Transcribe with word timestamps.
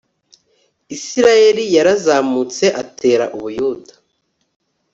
isirayeli 0.95 1.63
yarazamutse 1.75 2.65
atera 2.81 3.25
u 3.37 3.37
buyuda 3.43 3.93